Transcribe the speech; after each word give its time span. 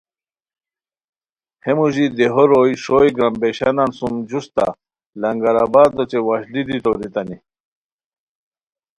ہے 1.63 1.71
موژی 1.77 2.05
دیہو 2.15 2.43
روئے 2.49 2.73
ݰوئے 2.83 3.09
گرامبیشانان 3.15 3.91
سُم 3.97 4.13
جوستہ 4.29 4.65
لنگرآباد 5.21 5.91
اوچے 5.97 6.19
وشلی 6.27 6.61
دی 6.67 6.77
تورتانی 6.83 7.37